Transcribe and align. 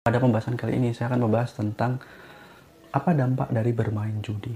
Pada 0.00 0.16
pembahasan 0.16 0.56
kali 0.56 0.80
ini 0.80 0.96
saya 0.96 1.12
akan 1.12 1.28
membahas 1.28 1.52
tentang 1.52 2.00
apa 2.88 3.12
dampak 3.12 3.52
dari 3.52 3.68
bermain 3.76 4.16
judi. 4.24 4.48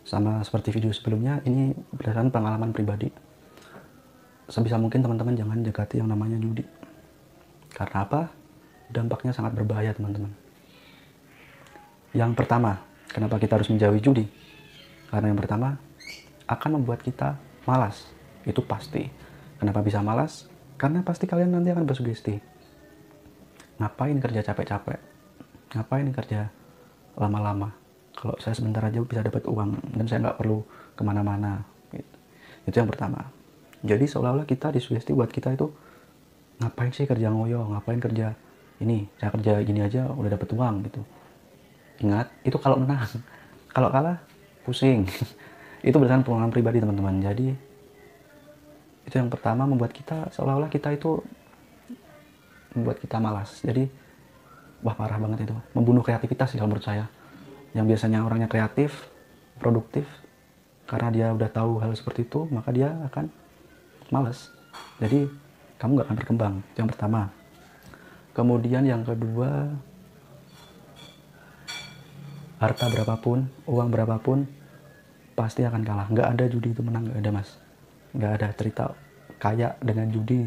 Sama 0.00 0.40
seperti 0.40 0.72
video 0.72 0.88
sebelumnya, 0.96 1.44
ini 1.44 1.76
berdasarkan 1.92 2.32
pengalaman 2.32 2.72
pribadi. 2.72 3.12
Sebisa 4.48 4.80
mungkin 4.80 5.04
teman-teman 5.04 5.36
jangan 5.36 5.60
dekati 5.60 6.00
yang 6.00 6.08
namanya 6.08 6.40
judi. 6.40 6.64
Karena 7.68 8.08
apa? 8.08 8.32
Dampaknya 8.88 9.36
sangat 9.36 9.52
berbahaya 9.52 9.92
teman-teman. 9.92 10.32
Yang 12.16 12.32
pertama, 12.32 12.91
kenapa 13.12 13.38
kita 13.38 13.60
harus 13.60 13.68
menjauhi 13.68 14.00
judi? 14.00 14.24
Karena 15.12 15.28
yang 15.28 15.38
pertama, 15.38 15.76
akan 16.48 16.80
membuat 16.80 17.04
kita 17.04 17.36
malas. 17.68 18.08
Itu 18.42 18.64
pasti. 18.64 19.06
Kenapa 19.60 19.84
bisa 19.84 20.02
malas? 20.02 20.50
Karena 20.80 21.04
pasti 21.06 21.30
kalian 21.30 21.54
nanti 21.54 21.70
akan 21.70 21.86
bersugesti. 21.86 22.34
Ngapain 23.78 24.18
kerja 24.18 24.42
capek-capek? 24.42 24.98
Ngapain 25.76 26.08
kerja 26.10 26.50
lama-lama? 27.14 27.70
Kalau 28.12 28.36
saya 28.42 28.52
sebentar 28.56 28.82
aja 28.84 29.00
bisa 29.00 29.22
dapat 29.24 29.46
uang 29.46 29.78
dan 29.96 30.04
saya 30.10 30.18
nggak 30.28 30.38
perlu 30.42 30.64
ke 30.96 31.02
mana-mana. 31.06 31.62
Gitu. 31.94 32.16
Itu 32.68 32.76
yang 32.82 32.90
pertama. 32.90 33.30
Jadi 33.82 34.04
seolah-olah 34.06 34.46
kita 34.46 34.70
disugesti 34.70 35.10
buat 35.10 35.30
kita 35.30 35.54
itu 35.54 35.70
ngapain 36.62 36.94
sih 36.94 37.08
kerja 37.08 37.30
ngoyo, 37.34 37.66
ngapain 37.74 37.98
kerja 37.98 38.38
ini, 38.78 39.10
saya 39.18 39.30
kerja 39.34 39.58
gini 39.66 39.82
aja 39.82 40.10
udah 40.10 40.30
dapat 40.30 40.48
uang 40.54 40.74
gitu. 40.86 41.02
Ingat, 42.02 42.26
itu 42.42 42.58
kalau 42.58 42.76
menang. 42.82 43.06
Kalau 43.70 43.88
kalah, 43.88 44.18
pusing. 44.66 45.06
itu 45.86 45.96
berdasarkan 45.96 46.26
pengalaman 46.26 46.52
pribadi 46.54 46.78
teman-teman. 46.82 47.18
Jadi 47.22 47.48
itu 49.02 49.14
yang 49.18 49.30
pertama 49.30 49.66
membuat 49.66 49.90
kita 49.90 50.30
seolah-olah 50.30 50.70
kita 50.70 50.94
itu 50.94 51.22
membuat 52.74 53.02
kita 53.02 53.18
malas. 53.18 53.62
Jadi 53.62 53.86
wah 54.82 54.94
parah 54.98 55.18
banget 55.18 55.46
itu, 55.46 55.54
membunuh 55.78 56.02
kreativitas 56.02 56.54
sih 56.54 56.58
kalau 56.58 56.74
menurut 56.74 56.86
saya. 56.86 57.06
Yang 57.72 57.96
biasanya 57.96 58.26
orangnya 58.26 58.50
kreatif, 58.50 59.08
produktif, 59.56 60.04
karena 60.90 61.08
dia 61.08 61.26
udah 61.32 61.48
tahu 61.48 61.80
hal 61.80 61.94
seperti 61.94 62.26
itu, 62.26 62.44
maka 62.50 62.68
dia 62.74 62.92
akan 63.08 63.30
malas. 64.12 64.52
Jadi 65.00 65.24
kamu 65.80 65.98
nggak 65.98 66.06
akan 66.10 66.16
berkembang. 66.18 66.54
Yang 66.76 66.88
pertama. 66.94 67.32
Kemudian 68.32 68.84
yang 68.84 69.04
kedua, 69.04 69.72
harta 72.62 72.86
berapapun, 72.86 73.50
uang 73.66 73.90
berapapun, 73.90 74.46
pasti 75.34 75.66
akan 75.66 75.82
kalah. 75.82 76.06
Nggak 76.06 76.28
ada 76.38 76.44
judi 76.46 76.70
itu 76.70 76.78
menang, 76.86 77.10
nggak 77.10 77.18
ada 77.18 77.30
mas. 77.34 77.58
Nggak 78.14 78.32
ada 78.38 78.48
cerita 78.54 78.84
kaya 79.42 79.74
dengan 79.82 80.06
judi, 80.14 80.46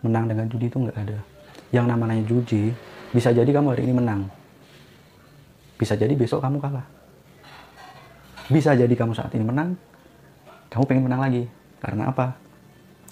menang 0.00 0.32
dengan 0.32 0.48
judi 0.48 0.72
itu 0.72 0.80
nggak 0.80 0.96
ada. 0.96 1.20
Yang 1.68 1.86
namanya 1.92 2.24
judi, 2.24 2.72
bisa 3.12 3.36
jadi 3.36 3.52
kamu 3.52 3.76
hari 3.76 3.84
ini 3.84 3.92
menang. 3.92 4.32
Bisa 5.76 5.92
jadi 5.92 6.16
besok 6.16 6.40
kamu 6.40 6.56
kalah. 6.56 6.88
Bisa 8.48 8.72
jadi 8.72 8.94
kamu 8.96 9.12
saat 9.12 9.36
ini 9.36 9.44
menang, 9.44 9.76
kamu 10.72 10.84
pengen 10.88 11.04
menang 11.04 11.20
lagi. 11.20 11.44
Karena 11.84 12.08
apa? 12.08 12.32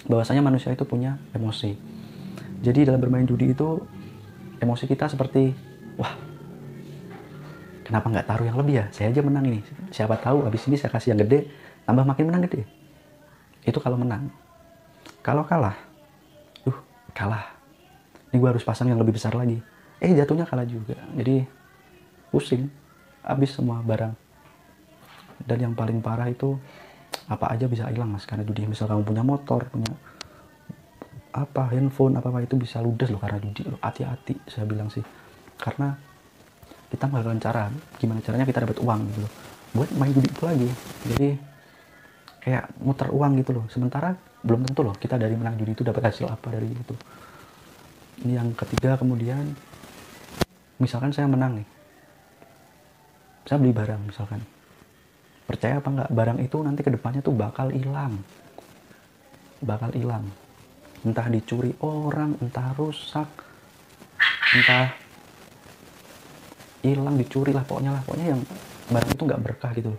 Bahwasanya 0.09 0.41
manusia 0.41 0.73
itu 0.73 0.81
punya 0.81 1.21
emosi. 1.37 1.77
Jadi 2.65 2.89
dalam 2.89 2.97
bermain 2.97 3.29
judi 3.29 3.53
itu, 3.53 3.85
emosi 4.57 4.89
kita 4.89 5.05
seperti, 5.05 5.53
wah 6.01 6.30
kenapa 7.91 8.07
nggak 8.07 8.27
taruh 8.31 8.47
yang 8.47 8.55
lebih 8.55 8.79
ya? 8.79 8.85
Saya 8.95 9.11
aja 9.11 9.19
menang 9.19 9.43
ini. 9.51 9.59
Siapa 9.91 10.15
tahu 10.15 10.47
habis 10.47 10.63
ini 10.71 10.79
saya 10.79 10.95
kasih 10.95 11.11
yang 11.11 11.27
gede 11.27 11.51
tambah 11.83 12.07
makin 12.07 12.31
menang 12.31 12.47
gede. 12.47 12.63
Itu 13.67 13.83
kalau 13.83 13.99
menang. 13.99 14.31
Kalau 15.19 15.43
kalah 15.43 15.75
duh 16.63 16.79
kalah. 17.11 17.51
Ini 18.31 18.39
gue 18.39 18.47
harus 18.47 18.63
pasang 18.63 18.87
yang 18.87 18.95
lebih 18.95 19.19
besar 19.19 19.35
lagi. 19.35 19.59
Eh 19.99 20.15
jatuhnya 20.15 20.47
kalah 20.47 20.63
juga. 20.63 20.95
Jadi 21.19 21.43
pusing. 22.31 22.71
Habis 23.27 23.59
semua 23.59 23.83
barang. 23.83 24.15
Dan 25.43 25.57
yang 25.59 25.73
paling 25.75 25.99
parah 25.99 26.31
itu 26.31 26.55
apa 27.27 27.51
aja 27.51 27.67
bisa 27.67 27.91
hilang 27.91 28.07
mas? 28.07 28.23
Karena 28.23 28.47
judi 28.47 28.71
misal 28.71 28.87
kamu 28.87 29.03
punya 29.03 29.19
motor 29.27 29.67
punya 29.67 29.91
apa 31.31 31.71
handphone 31.75 32.15
apa 32.19 32.27
apa 32.27 32.43
itu 32.43 32.55
bisa 32.59 32.83
ludes 32.83 33.07
loh 33.07 33.19
karena 33.19 33.39
judi 33.39 33.67
hati-hati 33.83 34.39
saya 34.47 34.63
bilang 34.63 34.87
sih. 34.87 35.03
Karena 35.59 35.91
kita 36.91 37.07
melakukan 37.07 37.39
cara 37.39 37.71
gimana 37.95 38.19
caranya 38.19 38.43
kita 38.43 38.67
dapat 38.67 38.77
uang 38.83 38.99
gitu 39.07 39.19
loh. 39.23 39.31
Buat 39.71 39.89
main 39.95 40.11
judi 40.11 40.27
itu 40.27 40.43
lagi. 40.43 40.69
Jadi 41.07 41.29
kayak 42.43 42.63
muter 42.83 43.07
uang 43.07 43.31
gitu 43.39 43.51
loh. 43.55 43.65
Sementara 43.71 44.11
belum 44.43 44.67
tentu 44.67 44.83
loh 44.83 44.95
kita 44.99 45.15
dari 45.15 45.33
menang 45.39 45.55
judi 45.55 45.71
itu 45.71 45.87
dapat 45.87 46.11
hasil 46.11 46.27
apa 46.27 46.51
dari 46.51 46.67
itu. 46.67 46.95
Ini 48.27 48.37
yang 48.37 48.51
ketiga 48.53 48.99
kemudian 48.99 49.55
misalkan 50.77 51.15
saya 51.15 51.31
menang 51.31 51.63
nih. 51.63 51.67
Saya 53.47 53.57
beli 53.57 53.71
barang 53.71 54.01
misalkan. 54.11 54.43
Percaya 55.47 55.79
apa 55.79 55.89
enggak 55.89 56.09
barang 56.11 56.39
itu 56.43 56.57
nanti 56.59 56.81
ke 56.83 56.91
depannya 56.91 57.23
tuh 57.23 57.33
bakal 57.33 57.71
hilang. 57.71 58.19
Bakal 59.63 59.95
hilang. 59.95 60.27
Entah 61.01 61.31
dicuri 61.31 61.73
orang 61.81 62.37
entah 62.43 62.75
rusak. 62.77 63.27
Entah 64.51 65.00
hilang 66.81 67.15
dicuri 67.17 67.53
lah 67.53 67.61
pokoknya 67.61 67.91
lah 67.93 68.01
pokoknya 68.03 68.27
yang 68.33 68.41
barang 68.89 69.11
itu 69.13 69.23
nggak 69.23 69.41
berkah 69.41 69.71
gitu. 69.77 69.93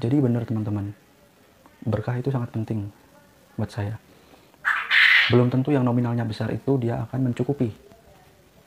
Jadi 0.00 0.16
bener 0.18 0.42
teman-teman 0.44 0.90
berkah 1.86 2.16
itu 2.20 2.28
sangat 2.28 2.52
penting 2.52 2.90
buat 3.56 3.70
saya. 3.72 3.96
Belum 5.30 5.46
tentu 5.46 5.70
yang 5.70 5.86
nominalnya 5.86 6.26
besar 6.26 6.50
itu 6.50 6.76
dia 6.76 7.06
akan 7.06 7.30
mencukupi. 7.30 7.70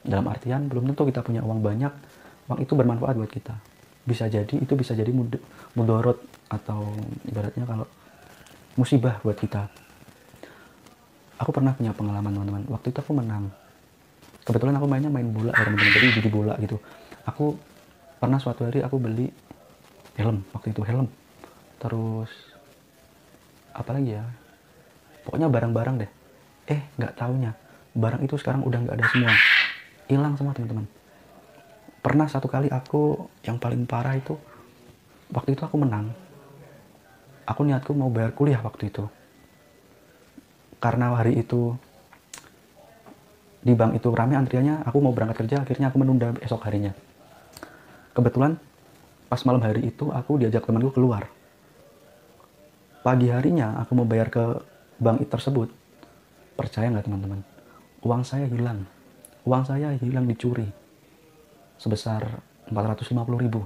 Dalam 0.03 0.25
artian 0.31 0.67
belum 0.67 0.91
tentu 0.91 1.07
kita 1.07 1.19
punya 1.23 1.43
uang 1.43 1.59
banyak 1.59 1.93
uang 2.47 2.59
itu 2.59 2.73
bermanfaat 2.75 3.15
buat 3.19 3.31
kita. 3.31 3.55
Bisa 4.03 4.27
jadi 4.27 4.55
itu 4.59 4.73
bisa 4.75 4.95
jadi 4.95 5.11
mud 5.11 5.39
mudorot 5.75 6.19
atau 6.51 6.91
ibaratnya 7.27 7.63
kalau 7.67 7.87
musibah 8.75 9.19
buat 9.23 9.37
kita. 9.37 9.67
Aku 11.39 11.51
pernah 11.51 11.75
punya 11.75 11.91
pengalaman 11.91 12.31
teman-teman. 12.31 12.63
Waktu 12.71 12.95
itu 12.95 12.99
aku 13.03 13.11
menang 13.15 13.51
kebetulan 14.43 14.75
aku 14.75 14.87
mainnya 14.87 15.11
main 15.11 15.31
bola 15.31 15.55
ya 15.55 15.63
teman-teman 15.63 15.93
jadi 15.95 16.07
judi 16.19 16.29
bola 16.29 16.53
gitu. 16.59 16.77
Aku 17.23 17.55
pernah 18.19 18.39
suatu 18.39 18.67
hari 18.67 18.83
aku 18.83 18.99
beli 18.99 19.31
helm 20.19 20.43
waktu 20.51 20.75
itu 20.75 20.81
helm. 20.83 21.07
Terus 21.79 22.31
apa 23.73 23.89
lagi 23.95 24.19
ya? 24.19 24.23
Pokoknya 25.23 25.47
barang-barang 25.47 25.95
deh. 26.03 26.11
Eh 26.67 26.81
nggak 26.99 27.15
taunya. 27.15 27.51
Barang 27.95 28.21
itu 28.23 28.35
sekarang 28.35 28.63
udah 28.67 28.79
nggak 28.83 28.95
ada 28.99 29.05
semua. 29.09 29.33
Hilang 30.11 30.33
semua 30.35 30.53
teman-teman. 30.55 30.85
Pernah 32.03 32.27
satu 32.27 32.51
kali 32.51 32.67
aku 32.67 33.31
yang 33.47 33.55
paling 33.55 33.87
parah 33.87 34.19
itu 34.19 34.35
waktu 35.31 35.55
itu 35.55 35.63
aku 35.63 35.79
menang. 35.79 36.11
Aku 37.47 37.63
niatku 37.63 37.95
mau 37.95 38.11
bayar 38.11 38.35
kuliah 38.35 38.59
waktu 38.59 38.91
itu. 38.91 39.07
Karena 40.83 41.15
hari 41.15 41.39
itu 41.39 41.75
di 43.63 43.71
bank 43.71 43.95
itu 43.95 44.11
rame 44.11 44.35
antriannya 44.35 44.83
aku 44.83 44.99
mau 44.99 45.15
berangkat 45.15 45.47
kerja 45.47 45.63
akhirnya 45.63 45.87
aku 45.87 45.97
menunda 46.03 46.35
esok 46.43 46.67
harinya. 46.67 46.91
Kebetulan 48.11 48.59
pas 49.31 49.39
malam 49.47 49.63
hari 49.63 49.87
itu 49.87 50.11
aku 50.11 50.35
diajak 50.43 50.67
temanku 50.67 50.91
keluar. 50.91 51.31
Pagi 52.99 53.31
harinya 53.31 53.79
aku 53.79 53.95
mau 53.95 54.03
bayar 54.03 54.27
ke 54.27 54.43
bank 54.99 55.23
tersebut. 55.31 55.71
Percaya 56.59 56.91
nggak 56.91 57.07
teman-teman? 57.07 57.39
Uang 58.03 58.27
saya 58.27 58.51
hilang. 58.51 58.83
Uang 59.47 59.63
saya 59.63 59.95
hilang 59.95 60.27
dicuri. 60.27 60.67
Sebesar 61.79 62.43
450 62.67 63.15
ribu. 63.39 63.63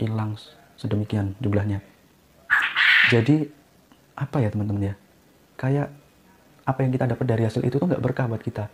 Hilang 0.00 0.40
sedemikian 0.80 1.36
jumlahnya. 1.38 1.84
Jadi 3.12 3.44
apa 4.16 4.40
ya 4.40 4.48
teman-teman 4.48 4.92
ya? 4.92 4.94
Kayak 5.60 5.92
apa 6.64 6.78
yang 6.80 6.90
kita 6.96 7.04
dapat 7.04 7.24
dari 7.28 7.42
hasil 7.44 7.60
itu 7.60 7.76
tuh 7.76 7.84
nggak 7.84 8.00
berkah 8.00 8.24
buat 8.24 8.40
kita 8.40 8.72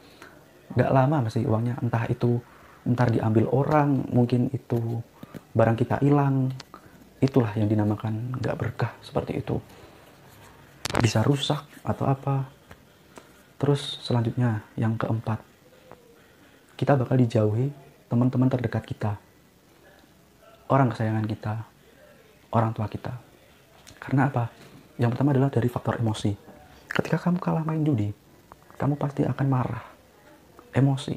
nggak 0.74 0.90
lama 0.90 1.26
masih 1.26 1.46
uangnya. 1.46 1.78
Entah 1.82 2.06
itu 2.10 2.40
ntar 2.86 3.12
diambil 3.12 3.46
orang 3.50 4.06
mungkin 4.10 4.50
itu 4.52 5.00
barang 5.54 5.76
kita 5.78 6.00
hilang. 6.02 6.50
Itulah 7.20 7.52
yang 7.54 7.68
dinamakan 7.68 8.40
nggak 8.40 8.56
berkah 8.56 8.92
seperti 9.04 9.40
itu. 9.40 9.60
Bisa 10.98 11.20
rusak 11.22 11.62
atau 11.84 12.08
apa. 12.08 12.48
Terus 13.60 14.00
selanjutnya 14.00 14.64
yang 14.80 14.96
keempat. 14.96 15.38
Kita 16.74 16.96
bakal 16.96 17.20
dijauhi 17.20 17.68
teman-teman 18.08 18.48
terdekat 18.48 18.88
kita. 18.88 19.12
Orang 20.72 20.88
kesayangan 20.90 21.26
kita. 21.28 21.54
Orang 22.56 22.72
tua 22.72 22.88
kita. 22.88 23.12
Karena 24.00 24.32
apa? 24.32 24.48
Yang 24.96 25.12
pertama 25.12 25.36
adalah 25.36 25.52
dari 25.52 25.68
faktor 25.68 26.00
emosi. 26.00 26.32
Ketika 26.88 27.20
kamu 27.20 27.38
kalah 27.38 27.62
main 27.68 27.84
judi 27.84 28.10
kamu 28.80 28.96
pasti 28.96 29.28
akan 29.28 29.46
marah 29.46 29.84
emosi. 30.74 31.16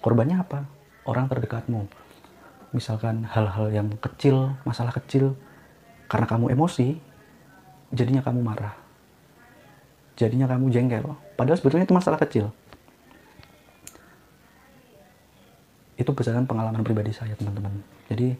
Korbannya 0.00 0.40
apa? 0.40 0.64
Orang 1.08 1.28
terdekatmu. 1.28 1.88
misalkan 2.68 3.24
hal-hal 3.24 3.72
yang 3.72 3.88
kecil 3.96 4.52
masalah 4.68 4.92
kecil. 4.92 5.32
Karena 6.04 6.28
kamu 6.28 6.52
emosi 6.52 7.00
jadinya 7.96 8.20
kamu 8.20 8.44
marah. 8.44 8.76
Jadinya 10.20 10.44
kamu 10.44 10.68
jengkel. 10.68 11.16
Padahal 11.36 11.56
sebetulnya 11.56 11.88
itu 11.88 11.96
masalah 11.96 12.20
kecil. 12.20 12.52
Itu 15.96 16.12
berdasarkan 16.12 16.44
pengalaman 16.44 16.84
pribadi 16.84 17.16
saya 17.16 17.32
teman-teman. 17.40 17.80
Jadi 18.12 18.36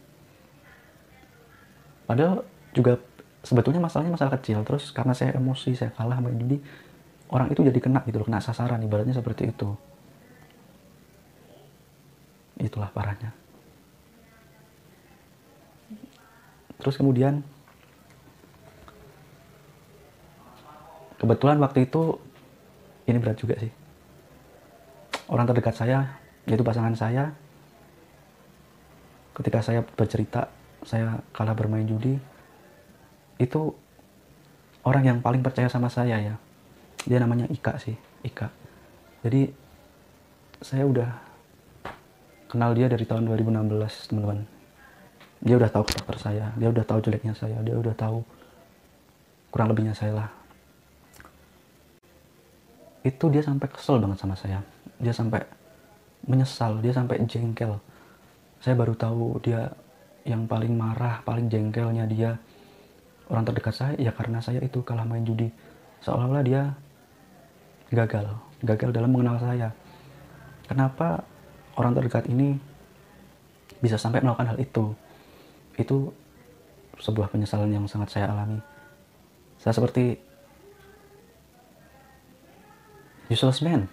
padahal 2.04 2.44
juga 2.76 3.00
sebetulnya 3.40 3.80
masalahnya 3.80 4.12
masalah 4.12 4.36
kecil. 4.36 4.60
Terus 4.60 4.92
karena 4.92 5.16
saya 5.16 5.32
emosi 5.40 5.72
saya 5.72 5.88
kalah 5.96 6.20
judi 6.20 6.60
orang 7.28 7.48
itu 7.52 7.60
jadi 7.60 7.80
kena 7.80 8.00
gitu 8.08 8.20
loh 8.20 8.26
kena 8.28 8.40
sasaran 8.40 8.80
ibaratnya 8.80 9.12
seperti 9.16 9.52
itu 9.52 9.76
itulah 12.58 12.90
parahnya. 12.90 13.30
Terus 16.78 16.94
kemudian 16.94 17.42
kebetulan 21.18 21.58
waktu 21.58 21.90
itu 21.90 22.18
ini 23.10 23.18
berat 23.18 23.38
juga 23.38 23.58
sih. 23.58 23.70
Orang 25.28 25.46
terdekat 25.50 25.74
saya 25.74 26.18
yaitu 26.48 26.64
pasangan 26.64 26.94
saya 26.94 27.34
ketika 29.36 29.60
saya 29.60 29.84
bercerita 29.84 30.48
saya 30.82 31.20
kalah 31.36 31.52
bermain 31.52 31.84
judi 31.84 32.16
itu 33.38 33.60
orang 34.82 35.04
yang 35.04 35.18
paling 35.22 35.42
percaya 35.42 35.70
sama 35.70 35.90
saya 35.90 36.18
ya. 36.18 36.34
Dia 37.06 37.18
namanya 37.22 37.46
Ika 37.50 37.78
sih 37.78 37.94
Ika. 38.22 38.50
Jadi 39.26 39.50
saya 40.62 40.86
udah 40.86 41.27
kenal 42.48 42.72
dia 42.72 42.88
dari 42.88 43.04
tahun 43.04 43.28
2016 43.28 44.08
teman-teman. 44.08 44.40
Dia 45.38 45.54
udah 45.54 45.70
tahu 45.70 45.84
karakter 45.86 46.16
saya 46.18 46.50
dia 46.58 46.68
udah 46.72 46.82
tahu 46.82 46.98
jeleknya 47.04 47.30
saya 47.36 47.62
dia 47.62 47.76
udah 47.78 47.94
tahu 47.94 48.24
kurang 49.52 49.70
lebihnya 49.70 49.94
saya 49.94 50.24
lah. 50.24 50.28
Itu 53.06 53.30
dia 53.30 53.44
sampai 53.44 53.68
kesel 53.70 54.02
banget 54.02 54.18
sama 54.18 54.34
saya. 54.34 54.58
Dia 54.98 55.14
sampai 55.14 55.44
menyesal 56.26 56.82
dia 56.82 56.90
sampai 56.90 57.22
jengkel. 57.28 57.78
Saya 58.58 58.74
baru 58.74 58.98
tahu 58.98 59.38
dia 59.44 59.70
yang 60.26 60.50
paling 60.50 60.74
marah 60.74 61.22
paling 61.22 61.46
jengkelnya 61.46 62.08
dia. 62.10 62.34
Orang 63.28 63.44
terdekat 63.44 63.76
saya 63.76 63.94
ya 64.00 64.10
karena 64.10 64.40
saya 64.40 64.58
itu 64.64 64.82
kalah 64.82 65.04
main 65.04 65.22
judi. 65.22 65.52
Seolah-olah 66.02 66.42
dia 66.42 66.62
gagal 67.92 68.48
gagal 68.64 68.90
dalam 68.90 69.10
mengenal 69.14 69.38
saya. 69.38 69.68
Kenapa 70.66 71.22
orang 71.78 71.94
terdekat 71.94 72.26
ini 72.26 72.58
bisa 73.78 73.94
sampai 73.94 74.18
melakukan 74.18 74.50
hal 74.54 74.58
itu. 74.58 74.90
Itu 75.78 76.10
sebuah 76.98 77.30
penyesalan 77.30 77.70
yang 77.70 77.86
sangat 77.86 78.10
saya 78.10 78.34
alami. 78.34 78.58
Saya 79.62 79.70
seperti 79.78 80.18
useless 83.30 83.62
man. 83.62 83.86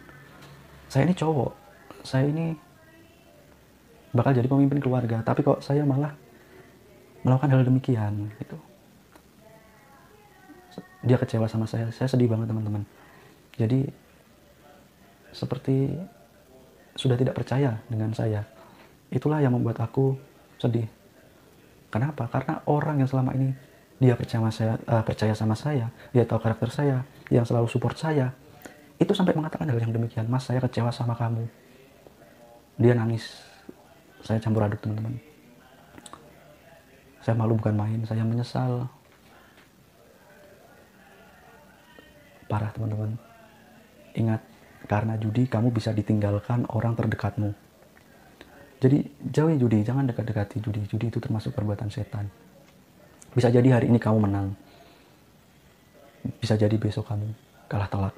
Saya 0.89 1.05
ini 1.05 1.13
cowok. 1.13 1.53
Saya 2.01 2.25
ini 2.25 2.57
bakal 4.15 4.31
jadi 4.31 4.47
pemimpin 4.47 4.79
keluarga 4.79 5.19
tapi 5.19 5.43
kok 5.43 5.59
saya 5.59 5.83
malah 5.83 6.15
melakukan 7.21 7.51
hal 7.51 7.61
demikian 7.67 8.33
gitu. 8.41 8.57
Dia 11.05 11.21
kecewa 11.21 11.45
sama 11.45 11.69
saya. 11.69 11.93
Saya 11.93 12.09
sedih 12.09 12.25
banget 12.25 12.49
teman-teman. 12.49 12.81
Jadi 13.61 13.85
seperti 15.35 15.93
sudah 16.95 17.19
tidak 17.19 17.35
percaya 17.35 17.79
dengan 17.91 18.11
saya 18.15 18.43
itulah 19.11 19.43
yang 19.43 19.53
membuat 19.53 19.83
aku 19.83 20.15
sedih 20.57 20.87
Kenapa? 21.95 22.27
Karena 22.27 22.59
orang 22.67 22.99
yang 22.99 23.07
selama 23.07 23.31
ini 23.39 23.55
dia 24.03 24.19
percaya 24.19 24.43
sama 24.43 24.51
saya, 24.51 24.75
uh, 24.91 24.99
percaya 24.99 25.31
sama 25.31 25.55
saya, 25.55 25.87
dia 26.11 26.27
tahu 26.27 26.43
karakter 26.43 26.67
saya, 26.67 27.07
yang 27.31 27.47
selalu 27.47 27.71
support 27.71 27.95
saya, 27.95 28.35
itu 28.99 29.15
sampai 29.15 29.31
mengatakan 29.31 29.63
hal 29.71 29.79
yang 29.79 29.95
demikian. 29.95 30.27
Mas, 30.27 30.43
saya 30.43 30.59
kecewa 30.59 30.91
sama 30.91 31.15
kamu. 31.15 31.47
Dia 32.75 32.91
nangis. 32.99 33.39
Saya 34.19 34.43
campur 34.43 34.67
aduk 34.67 34.83
teman-teman. 34.83 35.15
Saya 37.23 37.39
malu 37.39 37.55
bukan 37.55 37.79
main, 37.79 38.03
saya 38.03 38.27
menyesal. 38.27 38.91
Parah 42.51 42.75
teman-teman. 42.75 43.15
Ingat, 44.19 44.43
karena 44.85 45.17
judi 45.17 45.49
kamu 45.49 45.73
bisa 45.73 45.91
ditinggalkan 45.91 46.69
orang 46.73 46.93
terdekatmu. 46.93 47.49
Jadi 48.79 49.01
jauhi 49.33 49.57
judi, 49.57 49.81
jangan 49.81 50.05
dekat-dekati 50.05 50.61
judi. 50.61 50.85
Judi 50.85 51.09
itu 51.09 51.17
termasuk 51.17 51.57
perbuatan 51.57 51.89
setan. 51.89 52.29
Bisa 53.33 53.49
jadi 53.49 53.65
hari 53.73 53.89
ini 53.89 53.97
kamu 53.97 54.29
menang. 54.29 54.53
Bisa 56.37 56.53
jadi 56.53 56.77
besok 56.77 57.09
kamu 57.09 57.33
kalah 57.65 57.89
telak. 57.89 58.13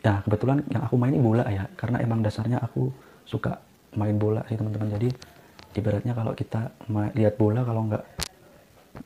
Ya 0.00 0.24
kebetulan 0.24 0.64
yang 0.72 0.82
aku 0.84 0.96
main 0.96 1.12
ini 1.12 1.20
bola 1.20 1.44
ya, 1.48 1.68
karena 1.76 2.00
emang 2.00 2.24
dasarnya 2.24 2.56
aku 2.60 2.88
suka 3.24 3.60
main 3.96 4.16
bola 4.16 4.44
sih 4.48 4.56
teman-teman. 4.56 4.88
Jadi 4.96 5.08
ibaratnya 5.76 6.16
kalau 6.16 6.32
kita 6.36 6.72
lihat 7.16 7.36
bola 7.36 7.64
kalau 7.64 7.84
nggak 7.88 8.04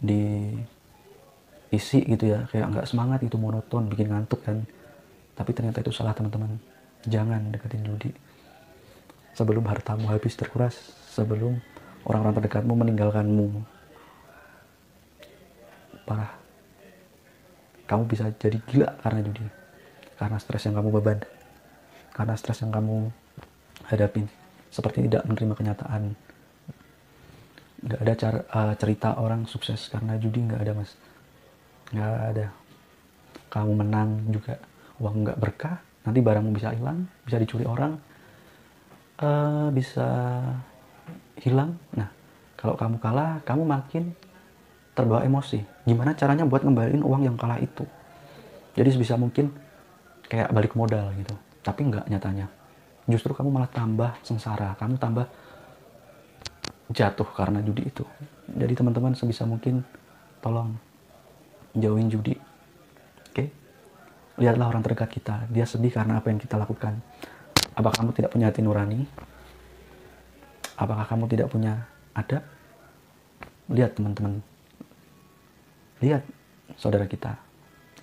diisi 0.02 1.98
gitu 2.06 2.24
ya, 2.34 2.46
kayak 2.50 2.66
nggak 2.72 2.86
semangat 2.86 3.22
itu 3.26 3.36
monoton, 3.38 3.90
bikin 3.90 4.10
ngantuk 4.10 4.42
kan. 4.42 4.66
Tapi 5.34 5.50
ternyata 5.50 5.82
itu 5.82 5.90
salah 5.90 6.14
teman-teman. 6.14 6.56
Jangan 7.04 7.52
deketin 7.52 7.84
judi 7.84 8.10
sebelum 9.34 9.66
hartamu 9.66 10.06
habis 10.08 10.38
terkuras, 10.38 10.78
sebelum 11.10 11.58
orang-orang 12.06 12.40
terdekatmu 12.40 12.72
meninggalkanmu. 12.72 13.46
Parah. 16.06 16.32
Kamu 17.84 18.08
bisa 18.08 18.30
jadi 18.40 18.56
gila 18.64 18.88
karena 19.02 19.20
judi. 19.20 19.44
Karena 20.16 20.38
stres 20.40 20.64
yang 20.64 20.78
kamu 20.78 20.88
beban. 21.02 21.20
Karena 22.14 22.34
stres 22.38 22.62
yang 22.64 22.72
kamu 22.72 23.10
hadapin. 23.90 24.30
Seperti 24.72 25.04
tidak 25.04 25.26
menerima 25.28 25.54
kenyataan. 25.58 26.02
Gak 27.84 28.00
ada 28.00 28.14
cara, 28.16 28.38
uh, 28.48 28.74
cerita 28.80 29.20
orang 29.20 29.44
sukses 29.44 29.92
karena 29.92 30.16
judi 30.16 30.40
nggak 30.40 30.62
ada 30.64 30.72
mas. 30.72 30.96
Nggak 31.92 32.14
ada. 32.32 32.46
Kamu 33.52 33.72
menang 33.76 34.24
juga 34.32 34.56
uang 35.00 35.16
nggak 35.26 35.38
berkah. 35.40 35.78
Nanti 36.04 36.20
barangmu 36.20 36.52
bisa 36.52 36.74
hilang, 36.76 37.08
bisa 37.24 37.40
dicuri 37.40 37.64
orang, 37.64 37.96
uh, 39.24 39.72
bisa 39.72 40.06
hilang. 41.40 41.80
Nah, 41.96 42.12
kalau 42.60 42.76
kamu 42.76 42.96
kalah, 43.00 43.40
kamu 43.42 43.64
makin 43.64 44.12
terbawa 44.92 45.24
emosi. 45.24 45.64
Gimana 45.88 46.12
caranya 46.12 46.44
buat 46.44 46.62
ngembaliin 46.62 47.02
uang 47.02 47.22
yang 47.24 47.36
kalah 47.40 47.58
itu? 47.58 47.82
Jadi 48.74 48.88
sebisa 48.92 49.16
mungkin 49.16 49.48
kayak 50.28 50.52
balik 50.52 50.76
modal 50.76 51.08
gitu. 51.16 51.34
Tapi 51.64 51.80
nggak 51.88 52.04
nyatanya. 52.10 52.46
Justru 53.08 53.32
kamu 53.32 53.48
malah 53.48 53.70
tambah 53.70 54.16
sengsara. 54.20 54.76
Kamu 54.76 55.00
tambah 55.00 55.26
jatuh 56.92 57.28
karena 57.32 57.64
judi 57.64 57.88
itu. 57.88 58.04
Jadi 58.48 58.72
teman-teman 58.76 59.16
sebisa 59.16 59.48
mungkin 59.48 59.80
tolong 60.44 60.76
jauhin 61.72 62.12
judi. 62.12 62.36
Lihatlah 64.40 64.66
orang 64.70 64.82
terdekat 64.82 65.10
kita. 65.10 65.46
Dia 65.50 65.66
sedih 65.66 65.94
karena 65.94 66.18
apa 66.18 66.30
yang 66.30 66.42
kita 66.42 66.58
lakukan 66.58 66.98
Apakah 67.74 68.06
kamu 68.06 68.10
tidak 68.14 68.30
punya 68.30 68.46
hati 68.50 68.62
nurani? 68.62 69.02
Apakah 70.78 71.06
kamu 71.10 71.26
tidak 71.26 71.50
punya 71.50 71.90
adab? 72.14 72.42
Lihat 73.66 73.98
teman-teman. 73.98 74.38
Lihat 75.98 76.22
saudara 76.78 77.10
kita. 77.10 77.34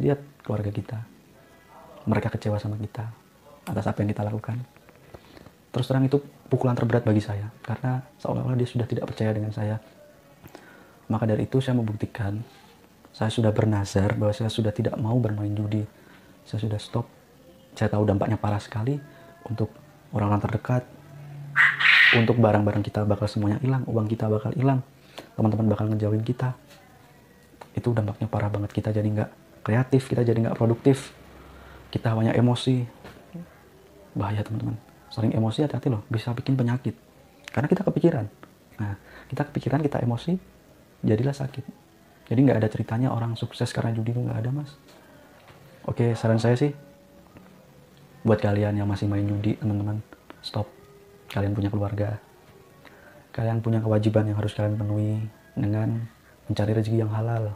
Lihat 0.04 0.20
keluarga 0.44 0.72
kita. 0.76 1.00
Mereka 2.04 2.36
kecewa 2.36 2.60
sama 2.60 2.76
kita 2.76 3.08
atas 3.64 3.88
apa 3.88 4.04
yang 4.04 4.12
kita 4.12 4.28
lakukan. 4.28 4.60
Terus 5.72 5.88
terang 5.88 6.04
itu 6.04 6.20
pukulan 6.52 6.76
terberat 6.76 7.08
bagi 7.08 7.24
saya 7.24 7.48
karena 7.64 8.04
seolah-olah 8.20 8.60
dia 8.60 8.68
sudah 8.68 8.84
tidak 8.84 9.08
percaya 9.08 9.32
dengan 9.32 9.56
saya. 9.56 9.80
Maka 11.08 11.32
dari 11.32 11.48
itu 11.48 11.64
saya 11.64 11.80
membuktikan 11.80 12.44
saya 13.16 13.32
sudah 13.32 13.56
bernazar 13.56 14.20
bahwa 14.20 14.36
saya 14.36 14.52
sudah 14.52 14.76
tidak 14.76 15.00
mau 15.00 15.16
bermain 15.16 15.56
judi. 15.56 15.88
Saya 16.46 16.60
sudah 16.68 16.80
stop. 16.82 17.06
Saya 17.78 17.88
tahu 17.92 18.04
dampaknya 18.04 18.36
parah 18.36 18.60
sekali 18.60 18.98
untuk 19.48 19.72
orang-orang 20.12 20.42
terdekat. 20.44 20.84
Untuk 22.12 22.44
barang-barang 22.44 22.84
kita 22.84 23.08
bakal 23.08 23.28
semuanya 23.32 23.64
hilang 23.64 23.88
uang 23.88 24.08
kita 24.12 24.28
bakal 24.28 24.52
hilang 24.52 24.84
teman-teman 25.40 25.72
bakal 25.72 25.88
ngejauhin 25.88 26.24
kita. 26.28 26.60
Itu 27.72 27.96
dampaknya 27.96 28.28
parah 28.28 28.52
banget. 28.52 28.76
Kita 28.76 28.92
jadi 28.92 29.08
nggak 29.08 29.30
kreatif 29.64 30.12
kita 30.12 30.28
jadi 30.28 30.36
nggak 30.36 30.60
produktif. 30.60 31.16
Kita 31.88 32.12
hanya 32.16 32.36
emosi. 32.36 32.84
Bahaya 34.12 34.44
teman-teman. 34.44 34.76
Sering 35.08 35.32
emosi 35.32 35.64
hati-hati 35.64 35.88
loh. 35.88 36.04
Bisa 36.12 36.36
bikin 36.36 36.60
penyakit. 36.60 36.96
Karena 37.48 37.68
kita 37.72 37.88
kepikiran. 37.88 38.28
Nah 38.84 39.00
kita 39.32 39.48
kepikiran 39.48 39.80
kita 39.80 40.04
emosi 40.04 40.36
jadilah 41.08 41.36
sakit. 41.36 41.64
Jadi 42.28 42.40
nggak 42.44 42.60
ada 42.60 42.68
ceritanya 42.68 43.12
orang 43.12 43.40
sukses 43.40 43.72
karena 43.72 43.96
judi 43.96 44.12
itu 44.12 44.20
nggak 44.20 44.40
ada 44.40 44.52
mas 44.52 44.72
oke 45.86 46.14
saran 46.14 46.38
saya 46.38 46.54
sih 46.58 46.72
buat 48.22 48.38
kalian 48.38 48.78
yang 48.78 48.86
masih 48.90 49.10
main 49.10 49.26
judi 49.26 49.58
teman-teman 49.58 49.98
stop. 50.46 50.70
Kalian 51.32 51.58
punya 51.58 51.70
keluarga. 51.74 52.22
Kalian 53.32 53.64
punya 53.64 53.80
kewajiban 53.80 54.28
yang 54.28 54.38
harus 54.38 54.54
kalian 54.54 54.76
penuhi 54.78 55.24
dengan 55.56 56.06
mencari 56.46 56.72
rezeki 56.76 57.02
yang 57.02 57.12
halal. 57.16 57.56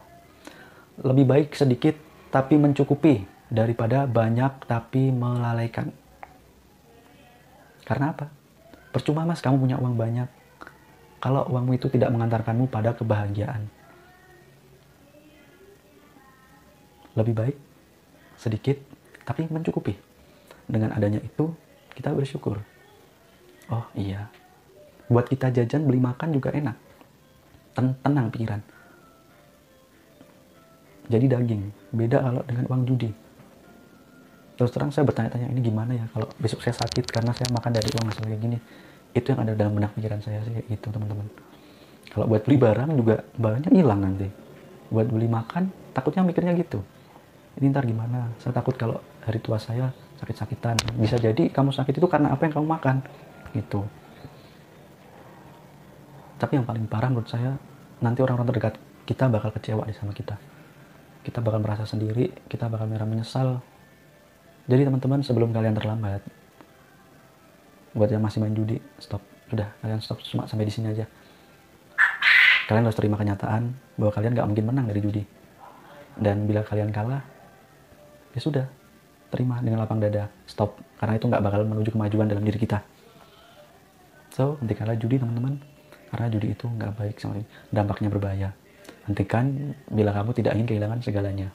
Lebih 1.03 1.25
baik 1.27 1.47
sedikit 1.53 1.93
tapi 2.31 2.55
mencukupi 2.55 3.27
daripada 3.51 4.07
banyak 4.07 4.63
tapi 4.65 5.11
melalaikan. 5.11 5.91
Karena 7.85 8.15
apa? 8.15 8.31
Percuma 8.89 9.27
mas 9.27 9.43
kamu 9.43 9.59
punya 9.59 9.77
uang 9.77 9.99
banyak. 9.99 10.29
Kalau 11.19 11.45
uangmu 11.51 11.75
itu 11.75 11.91
tidak 11.91 12.09
mengantarkanmu 12.15 12.71
pada 12.71 12.95
kebahagiaan. 12.95 13.67
Lebih 17.15 17.35
baik 17.35 17.55
sedikit 18.39 18.77
tapi 19.25 19.49
mencukupi. 19.49 19.95
Dengan 20.65 20.93
adanya 20.93 21.21
itu 21.21 21.53
kita 21.93 22.13
bersyukur. 22.13 22.61
Oh 23.69 23.85
iya. 23.97 24.29
Buat 25.09 25.29
kita 25.29 25.53
jajan 25.53 25.85
beli 25.85 26.01
makan 26.01 26.33
juga 26.33 26.53
enak. 26.53 26.77
Ten 27.73 27.93
tenang 28.01 28.29
pikiran. 28.33 28.61
Jadi 31.05 31.25
daging 31.29 31.61
beda 31.93 32.17
kalau 32.17 32.41
dengan 32.49 32.65
uang 32.65 32.83
judi. 32.89 33.09
Terus 34.55 34.71
terang 34.71 34.89
saya 34.89 35.03
bertanya-tanya 35.05 35.51
ini 35.51 35.61
gimana 35.61 35.91
ya 35.93 36.05
kalau 36.15 36.31
besok 36.39 36.63
saya 36.63 36.73
sakit 36.79 37.11
karena 37.11 37.35
saya 37.35 37.51
makan 37.51 37.71
dari 37.75 37.91
uang 37.91 38.05
hasil 38.09 38.23
kayak 38.25 38.41
gini? 38.41 38.57
Itu 39.13 39.35
yang 39.35 39.45
ada 39.45 39.53
dalam 39.53 39.77
benak 39.77 39.93
pikiran 39.93 40.19
saya 40.23 40.41
sih 40.47 40.65
itu 40.65 40.87
teman-teman. 40.89 41.27
Kalau 42.09 42.25
buat 42.25 42.41
beli 42.47 42.57
barang 42.57 42.89
juga 42.97 43.21
barangnya 43.37 43.69
hilang 43.69 44.01
nanti. 44.01 44.27
Buat 44.89 45.11
beli 45.13 45.29
makan 45.29 45.69
takutnya 45.93 46.25
mikirnya 46.25 46.57
gitu 46.57 46.81
ini 47.55 47.71
ntar 47.71 47.87
gimana? 47.87 48.35
Saya 48.43 48.51
takut 48.51 48.75
kalau 48.75 48.99
hari 49.23 49.39
tua 49.39 49.55
saya 49.55 49.95
sakit-sakitan. 50.19 50.75
Bisa 50.99 51.15
jadi 51.15 51.47
kamu 51.47 51.71
sakit 51.71 51.95
itu 51.95 52.07
karena 52.07 52.35
apa 52.35 52.43
yang 52.43 52.53
kamu 52.59 52.67
makan. 52.67 52.99
Gitu. 53.55 53.79
Tapi 56.35 56.59
yang 56.59 56.67
paling 56.67 56.83
parah 56.91 57.07
menurut 57.07 57.31
saya 57.31 57.55
nanti 58.03 58.19
orang-orang 58.19 58.51
terdekat 58.51 58.75
kita 59.07 59.31
bakal 59.31 59.55
kecewa 59.55 59.87
di 59.87 59.95
sama 59.95 60.11
kita. 60.11 60.35
Kita 61.23 61.39
bakal 61.39 61.63
merasa 61.63 61.87
sendiri 61.87 62.35
kita 62.51 62.67
bakal 62.67 62.91
merasa 62.91 63.07
menyesal. 63.07 63.63
Jadi 64.67 64.81
teman-teman 64.83 65.23
sebelum 65.23 65.55
kalian 65.55 65.77
terlambat 65.77 66.21
buat 67.95 68.11
yang 68.11 68.19
masih 68.19 68.43
main 68.43 68.51
judi 68.51 68.83
stop. 68.99 69.23
Sudah 69.47 69.71
kalian 69.79 70.03
stop 70.03 70.19
cuma 70.27 70.43
sampai 70.43 70.67
di 70.67 70.73
sini 70.75 70.91
aja. 70.91 71.07
Kalian 72.67 72.83
harus 72.83 72.97
terima 72.97 73.15
kenyataan 73.15 73.71
bahwa 73.95 74.11
kalian 74.11 74.33
gak 74.35 74.47
mungkin 74.49 74.65
menang 74.67 74.85
dari 74.91 74.99
judi. 74.99 75.23
Dan 76.19 76.49
bila 76.49 76.65
kalian 76.65 76.91
kalah 76.91 77.23
ya 78.35 78.39
sudah 78.43 78.65
terima 79.31 79.63
dengan 79.63 79.81
lapang 79.83 80.03
dada. 80.03 80.27
Stop 80.45 80.77
karena 80.99 81.17
itu 81.17 81.25
nggak 81.25 81.43
bakal 81.43 81.61
menuju 81.63 81.89
kemajuan 81.95 82.27
dalam 82.27 82.43
diri 82.43 82.59
kita. 82.59 82.83
So 84.35 84.59
hentikanlah 84.59 84.99
judi 84.99 85.17
teman-teman. 85.17 85.63
Karena 86.11 86.27
judi 86.31 86.53
itu 86.53 86.67
nggak 86.67 86.91
baik 86.95 87.15
sama 87.17 87.41
dampaknya 87.71 88.11
berbahaya. 88.11 88.49
Hentikan 89.07 89.75
bila 89.89 90.13
kamu 90.13 90.31
tidak 90.35 90.51
ingin 90.59 90.67
kehilangan 90.67 90.99
segalanya. 91.01 91.49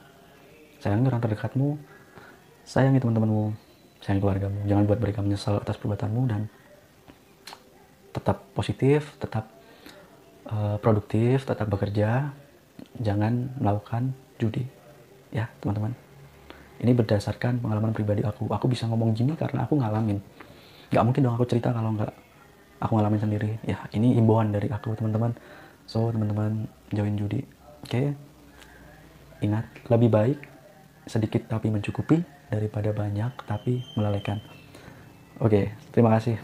Sayangi 0.81 1.07
orang 1.07 1.21
terdekatmu. 1.21 1.77
Sayangi 2.65 2.99
teman-temanmu. 2.99 3.53
Sayangi 4.01 4.21
keluargamu. 4.21 4.59
Jangan 4.65 4.83
buat 4.89 4.99
mereka 4.99 5.19
menyesal 5.21 5.61
atas 5.61 5.77
perbuatanmu 5.77 6.21
dan 6.29 6.41
tetap 8.11 8.43
positif 8.51 9.15
tetap 9.23 9.47
uh, 10.49 10.77
produktif 10.81 11.47
tetap 11.47 11.69
bekerja. 11.69 12.33
Jangan 12.97 13.57
melakukan 13.61 14.13
judi. 14.37 14.67
Ya 15.31 15.47
teman-teman 15.63 16.10
ini 16.81 16.91
berdasarkan 16.97 17.61
pengalaman 17.61 17.93
pribadi 17.93 18.25
aku. 18.25 18.49
Aku 18.49 18.65
bisa 18.65 18.89
ngomong 18.89 19.13
gini 19.13 19.37
karena 19.37 19.69
aku 19.69 19.77
ngalamin. 19.77 20.17
Nggak 20.89 21.03
mungkin 21.05 21.21
dong 21.23 21.35
aku 21.37 21.45
cerita 21.45 21.69
kalau 21.69 21.93
nggak 21.93 22.11
aku 22.81 22.91
ngalamin 22.97 23.21
sendiri. 23.21 23.51
Ya 23.63 23.77
ini 23.93 24.17
imbauan 24.17 24.49
dari 24.49 24.67
aku 24.67 24.97
teman-teman. 24.97 25.37
So 25.85 26.09
teman-teman 26.09 26.65
join 26.89 27.13
judi. 27.15 27.45
Oke. 27.85 27.89
Okay? 27.89 28.07
ingat 29.41 29.65
lebih 29.89 30.09
baik 30.13 30.37
sedikit 31.09 31.49
tapi 31.49 31.73
mencukupi 31.73 32.21
daripada 32.47 32.93
banyak 32.93 33.33
tapi 33.49 33.81
melalaikan 33.97 34.37
oke 35.41 35.49
okay, 35.49 35.65
terima 35.89 36.13
kasih 36.13 36.37